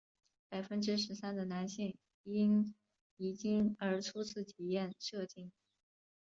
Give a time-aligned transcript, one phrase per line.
[0.49, 2.73] 百分之十三的男性因
[3.17, 5.51] 遗精而初次体验射精。